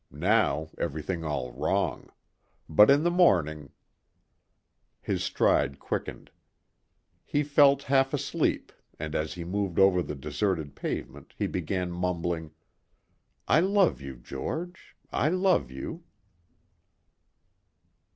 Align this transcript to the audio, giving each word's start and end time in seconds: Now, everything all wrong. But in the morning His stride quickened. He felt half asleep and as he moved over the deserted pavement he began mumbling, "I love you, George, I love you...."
Now, 0.09 0.69
everything 0.79 1.23
all 1.23 1.51
wrong. 1.51 2.09
But 2.67 2.89
in 2.89 3.03
the 3.03 3.11
morning 3.11 3.69
His 4.99 5.23
stride 5.23 5.77
quickened. 5.77 6.31
He 7.23 7.43
felt 7.43 7.83
half 7.83 8.11
asleep 8.11 8.71
and 8.97 9.13
as 9.13 9.35
he 9.35 9.43
moved 9.43 9.77
over 9.77 10.01
the 10.01 10.15
deserted 10.15 10.75
pavement 10.75 11.35
he 11.37 11.45
began 11.45 11.91
mumbling, 11.91 12.49
"I 13.47 13.59
love 13.59 14.01
you, 14.01 14.15
George, 14.15 14.95
I 15.13 15.29
love 15.29 15.69
you...." 15.69 16.03